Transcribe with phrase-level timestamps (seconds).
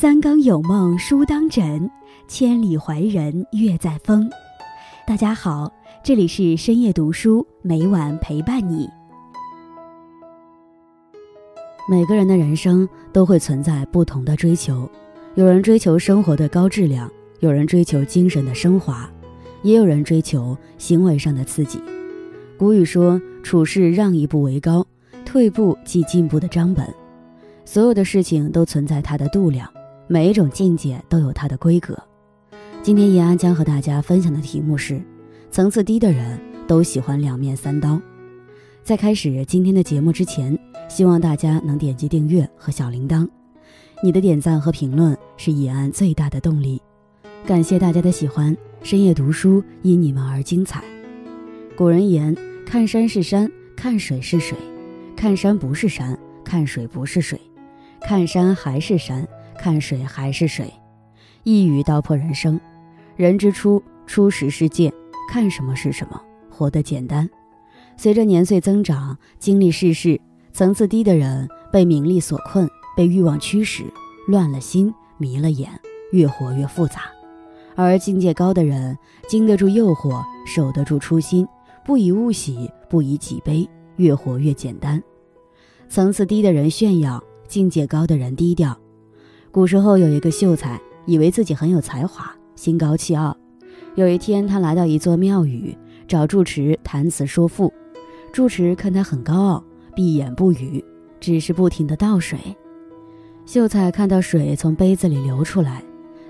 [0.00, 1.90] 三更有梦书当枕，
[2.26, 4.30] 千里怀人月在风。
[5.06, 5.70] 大家好，
[6.02, 8.88] 这里是深夜读书，每晚陪伴你。
[11.86, 14.90] 每个人的人生都会存在不同的追求，
[15.34, 19.06] 有人追求生活的高质量，有人追求精神的升华，
[19.60, 21.78] 也有人追求行为上的刺激。
[22.56, 24.86] 古语说：“处事让一步为高，
[25.26, 26.86] 退步即进步的章本。”
[27.66, 29.70] 所有的事情都存在它的度量。
[30.12, 31.96] 每一种境界都有它的规格。
[32.82, 35.00] 今天叶安将和大家分享的题目是：
[35.52, 37.96] 层次低的人都喜欢两面三刀。
[38.82, 43.24] 在开始今天的节目之前，希望大家能点击订阅和小铃铛。
[44.02, 46.82] 你的点赞和评论是延安最大的动力。
[47.46, 50.82] 感谢大家的喜欢，深夜读书因你们而精彩。
[51.76, 54.58] 古人言：看山是山，看水是水；
[55.14, 57.38] 看山不是山，看水不是水；
[58.00, 59.24] 看山还是山。
[59.60, 60.72] 看水还是水，
[61.42, 62.58] 一语道破人生。
[63.14, 64.90] 人之初，初始世界，
[65.28, 67.28] 看什么是什么，活得简单。
[67.94, 70.18] 随着年岁增长，经历世事，
[70.54, 72.66] 层次低的人被名利所困，
[72.96, 73.84] 被欲望驱使，
[74.26, 75.68] 乱了心，迷了眼，
[76.12, 77.00] 越活越复杂；
[77.76, 78.96] 而境界高的人，
[79.28, 81.46] 经得住诱惑，守得住初心，
[81.84, 85.02] 不以物喜，不以己悲，越活越简单。
[85.86, 88.74] 层次低的人炫耀，境界高的人低调。
[89.52, 93.36] 古时候有一个秀才，以为自己很有才华，心高气傲。
[93.96, 95.76] 有一天，他来到一座庙宇，
[96.06, 97.72] 找住持谈词说赋。
[98.32, 100.84] 住持看他很高傲，闭眼不语，
[101.18, 102.38] 只是不停地倒水。
[103.44, 105.82] 秀才看到水从杯子里流出来，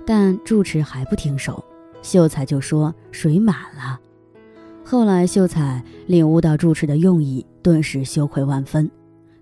[0.06, 1.62] 但住持还不停手，
[2.00, 4.00] 秀才就说水满了。
[4.82, 8.90] 后来，秀才领悟到住持的用意，顿时羞愧万分。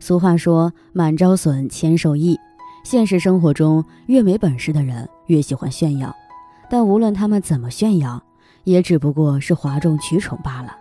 [0.01, 2.37] 俗话说：“满招损，谦受益。”
[2.91, 6.17] 现实生活中，越没本事的人越喜欢炫耀，
[6.71, 8.23] 但无论他们怎么炫耀，
[8.65, 10.75] 也只不过是哗众取宠罢了。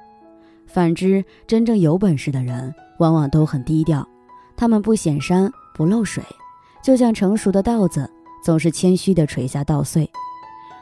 [0.67, 4.07] 反之，真正有本事的人往往都很低调，
[4.55, 6.23] 他们不显山不漏水，
[6.81, 8.09] 就像成熟的稻子，
[8.41, 10.09] 总是谦虚地垂下稻穗。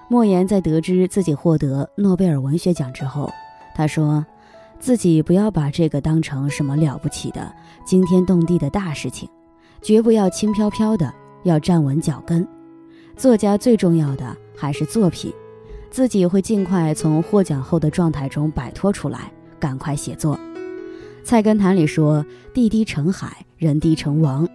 [0.07, 3.33] 莫言在得知自己获得诺贝尔文学奖之后，
[3.73, 4.23] 他说
[4.79, 7.51] ：“自己不要把这个当成什么了不起的
[7.83, 9.27] 惊天动地的大事情。”
[9.85, 11.13] 绝不要轻飘飘的，
[11.43, 12.47] 要站稳脚跟。
[13.15, 15.31] 作家最重要的还是作品，
[15.91, 20.39] 自己会尽快从获奖后的状态中摆脱出来，赶快写作。
[21.23, 24.49] 菜根谭里说：“地低成海，人低成王。”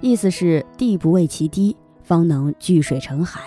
[0.00, 3.40] 意思是地不为其低，方能聚水成海；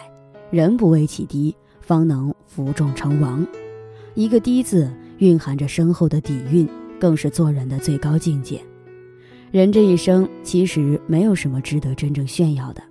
[0.49, 3.47] 人不为其低，方能服众成王。
[4.15, 6.67] 一个“低”字蕴含着深厚的底蕴，
[6.99, 8.61] 更是做人的最高境界。
[9.51, 12.81] 人这一生其实没有什么值得真正炫耀的，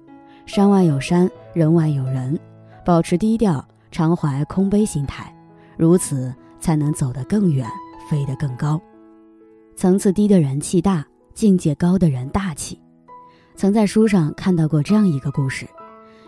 [0.45, 2.39] 山外有山，人外有人，
[2.85, 5.35] 保持低调，常怀空杯心态，
[5.79, 7.67] 如此才能走得更远，
[8.11, 8.79] 飞得更高。
[9.75, 12.79] 层次低的人气大，境界高的人大气。
[13.55, 15.67] 曾在书上看到过这样一个故事：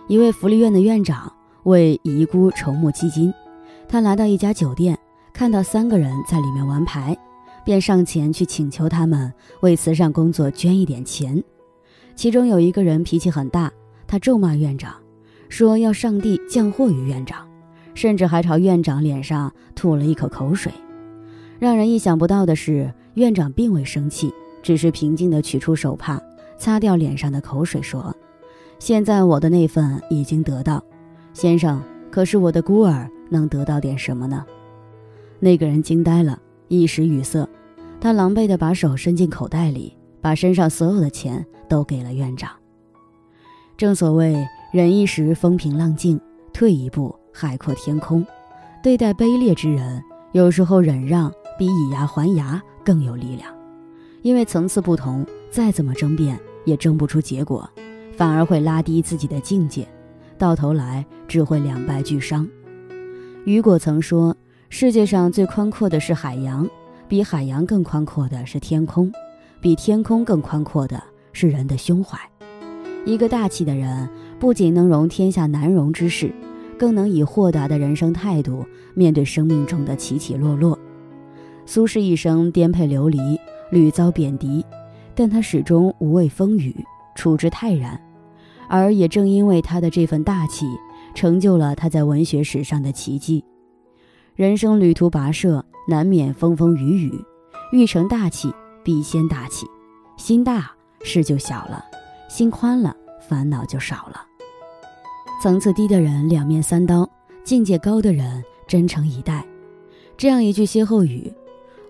[0.09, 1.31] 一位福利院的院长
[1.65, 3.31] 为遗孤筹募基金，
[3.87, 4.99] 他来到一家酒店，
[5.35, 7.15] 看到三个人在里面玩牌。
[7.65, 11.43] 便上前去请求他们为慈善工作捐一点钱。
[12.15, 13.73] 其中有一个人脾气很大，
[14.07, 14.95] 他咒骂院长，
[15.49, 17.49] 说要上帝降祸于院长，
[17.95, 20.71] 甚至还朝院长脸上吐了一口口水。
[21.59, 26.21] 让人意想不到的是，院长并未生气，只是平静地取出手帕，
[26.59, 28.15] 擦掉脸上的口水，说
[28.81, 30.85] ：“现在我的那份已经得到，
[31.33, 31.81] 先生，
[32.11, 34.45] 可是我的孤儿能得到点什么呢？”
[35.39, 36.42] 那个人惊呆了。
[36.73, 37.47] 一时语塞，
[38.01, 42.51] 他狼狈地把手伸进口袋里，把身上所有的钱都给了院长。
[43.77, 46.19] 正所谓忍一时风平浪静，
[46.51, 48.27] 退一步海阔天空。
[48.83, 53.55] 对待卑劣之人，有时候忍让比以牙还牙更有力量，
[54.23, 57.69] 因为层次不同，再怎么争辩也争不出结果，
[58.17, 59.87] 反而会拉低自己的境界，
[60.39, 62.49] 到头来只会两败俱伤。
[63.45, 64.35] 雨果曾说。
[64.75, 66.67] 世界上最宽阔的是海洋，
[67.07, 69.13] 比海洋更宽阔的是天空，
[69.61, 71.01] 比天空更宽阔的
[71.35, 72.19] 是人的胸怀。
[73.05, 74.09] 一个大气的人，
[74.41, 76.35] 不仅能容天下难容之事，
[76.79, 78.65] 更能以豁达的人生态度
[78.95, 80.77] 面对生命中的起起落落。
[81.67, 83.39] 苏轼一生颠沛流离，
[83.71, 84.65] 屡遭贬谪，
[85.15, 86.75] 但他始终无畏风雨，
[87.15, 88.01] 处之泰然。
[88.69, 90.65] 而也正因为他的这份大气，
[91.15, 93.45] 成就了他在文学史上的奇迹。
[94.35, 97.25] 人生旅途跋涉，难免风风雨雨。
[97.71, 98.51] 欲成大器，
[98.83, 99.67] 必先大气。
[100.17, 101.85] 心大，事就小了；
[102.31, 102.97] 心宽了，
[103.29, 104.25] 烦恼就少了。
[105.43, 107.07] 层次低的人两面三刀，
[107.45, 109.45] 境界高的人真诚以待。
[110.17, 111.31] 这样一句歇后语，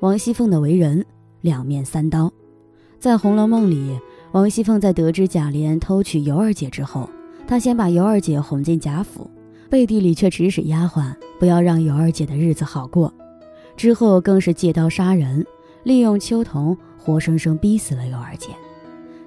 [0.00, 1.06] 王熙凤的为人
[1.42, 2.32] 两面三刀。
[2.98, 3.96] 在《红楼梦》里，
[4.32, 7.08] 王熙凤在得知贾琏偷娶尤二姐之后，
[7.46, 9.30] 她先把尤二姐哄进贾府，
[9.72, 13.10] 背地里却指使丫鬟不要让尤二姐的日子好过。
[13.74, 15.46] 之后更是借刀杀人，
[15.82, 18.48] 利用秋桐活生生逼死了尤二姐。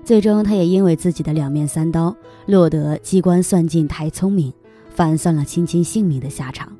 [0.03, 2.15] 最终，她也因为自己的两面三刀，
[2.45, 4.53] 落得机关算尽太聪明，
[4.91, 6.71] 反算了亲亲性命的下场。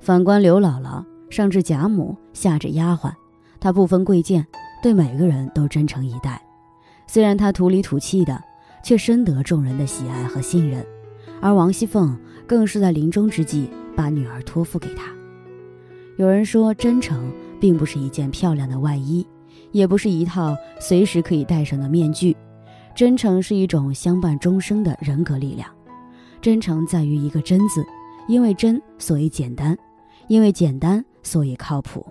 [0.00, 3.12] 反观刘姥姥，上至贾母，下至丫鬟，
[3.60, 4.46] 她不分贵贱。
[4.82, 6.42] 对每个人都真诚以待，
[7.06, 8.42] 虽然她土里土气的，
[8.82, 10.82] 却深得众人的喜爱和信任。
[11.40, 15.12] 而王熙凤更是在临终之际把女儿托付给他。
[16.16, 19.26] 有人说，真诚并不是一件漂亮的外衣，
[19.70, 22.36] 也不是一套随时可以戴上的面具，
[22.94, 25.68] 真诚是一种相伴终生的人格力量。
[26.40, 27.84] 真诚在于一个“真”字，
[28.28, 29.74] 因为真，所以简单；
[30.28, 32.06] 因为简单，所以靠谱。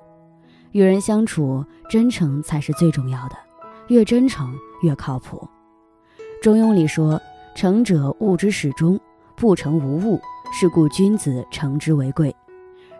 [0.71, 3.35] 与人相处，真诚才是最重要的，
[3.87, 5.47] 越真诚越靠谱。
[6.41, 7.19] 中庸里说
[7.55, 8.99] ：“诚者物之始终，
[9.37, 10.19] 不诚无物。
[10.51, 12.35] 是故君子诚之为贵。”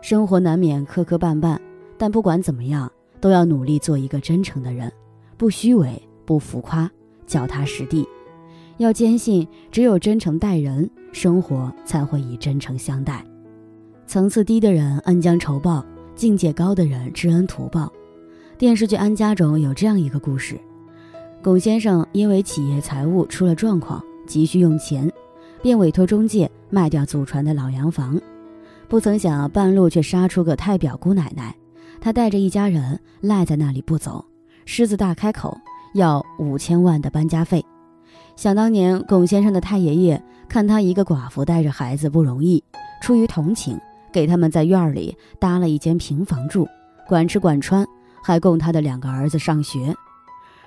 [0.02, 1.58] 生活难免磕磕绊绊，
[1.98, 4.92] 但不管怎么样，都要努力做一个真诚的人，
[5.38, 6.90] 不虚伪，不浮夸，
[7.26, 8.08] 脚踏实地。
[8.78, 13.26] 要坚信，只有真诚待人，生活才会以真诚相待。
[14.06, 15.84] 层次低的人恩将仇报。
[16.16, 17.94] 境界高的人知恩图报。
[18.58, 20.60] 电视剧《安家》中有这样一个故事：
[21.44, 25.12] 龚先生因为企业财务出了状况，急需用钱，
[25.62, 28.20] 便委托中介卖掉祖传的老洋房。
[28.88, 31.56] 不曾想半路却杀出个太表姑奶奶，
[32.00, 34.24] 她带着一家人赖在那里不走，
[34.66, 35.58] 狮子大开口
[35.94, 37.66] 要五千万的搬家费。
[38.36, 42.64] 想当年，龚先生的太爷爷看他一个寡妇带着孩子不容易，
[43.02, 43.80] 出于同情。
[44.10, 46.66] 给他们在院里搭了一间平房住，
[47.08, 47.86] 管吃管穿，
[48.24, 49.94] 还供他的两个儿子上学。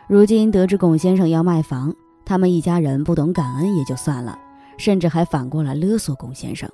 [0.06, 1.92] 如今得知龚先生要卖房，
[2.24, 4.38] 他们一家人不懂感恩也就算了，
[4.80, 6.68] 甚至还反过来勒索龚先生。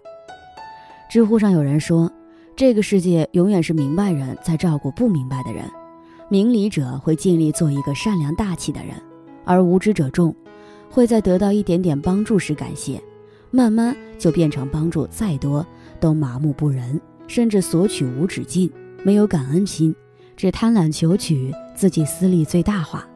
[1.11, 2.11] 知乎上有人说
[2.57, 5.65] ：“这个世界永远是明白人在照顾不明白的人，
[6.29, 8.95] 明理者会尽力做一个善良大气的人，
[9.45, 10.35] 而无知者众
[10.91, 13.03] 会在得到一点点帮助时感谢，
[13.51, 15.67] 慢慢就变成帮助再多。”
[15.99, 18.71] 都麻木不仁，甚至索取无止境，
[19.03, 19.97] 没有感恩心，
[20.37, 23.09] 只贪婪求取，自己私利最大化。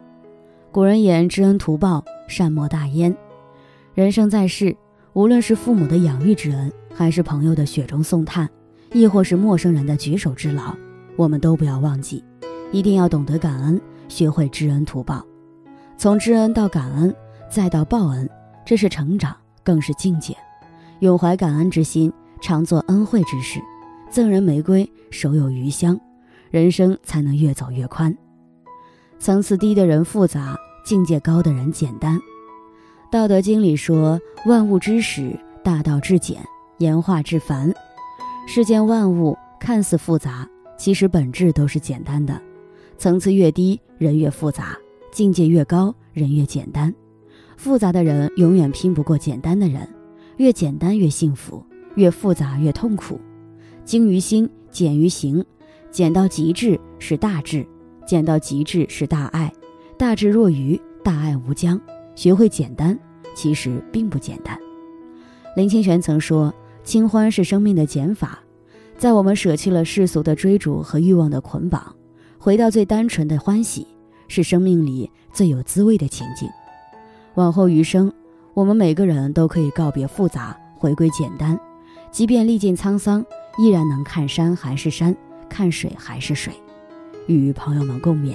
[0.72, 3.14] 古人言：“知恩图报，善莫大焉。”
[3.92, 4.74] 人生在世，
[5.12, 8.48] 无论是父母的养育之恩，还是朋友的雪中送炭，
[8.92, 10.74] 亦或是陌生人的举手之劳，
[11.16, 12.24] 我们都不要忘记，
[12.72, 15.24] 一定要懂得感恩，学会知恩图报。
[15.96, 17.14] 从知恩到感恩，
[17.50, 18.28] 再到报恩，
[18.64, 20.36] 这是成长，更是境界。
[21.00, 22.12] 永怀感恩之心。
[22.42, 23.60] 常做恩惠之事，
[24.10, 26.00] 赠人玫瑰，手有余香，
[26.50, 28.16] 人生才能越走越宽。
[29.18, 32.18] 层次低的人复杂，境界高的人简单。
[33.10, 36.40] 道德经里说：“万物之始，大道至简，
[36.78, 37.74] 言化至繁。”
[38.46, 40.48] 世间万物看似复杂，
[40.78, 42.40] 其实本质都是简单的。
[42.98, 44.78] 层次越低，人越复杂；
[45.10, 46.94] 境界越高，人越简单。
[47.56, 49.88] 复杂的人永远拼不过简单的人，
[50.36, 51.64] 越简单越幸福。
[51.96, 53.20] 越复杂越痛苦，
[53.84, 55.44] 精于心，简于行，
[55.90, 57.66] 简到极致是大智，
[58.06, 59.52] 简到极致是大爱，
[59.98, 61.78] 大智若愚，大爱无疆。
[62.20, 62.98] 学会简单，
[63.34, 64.54] 其实并不简单。
[65.56, 66.52] 林清玄曾说
[66.84, 68.40] ：“清欢是生命的减法，
[68.98, 71.96] 在我们舍弃了世俗的追逐和欲望的捆绑，
[72.38, 73.86] 回到最单纯的欢喜，
[74.28, 76.46] 是生命里最有滋味的情景。
[77.36, 78.12] 往后余生，
[78.52, 81.58] 我们每个人都可以告别复杂，回归简单。”
[82.12, 83.24] 即便历尽沧桑，
[83.56, 85.16] 依然能看山还是山，
[85.48, 86.52] 看水还是水，
[87.26, 88.34] 与朋友们共勉。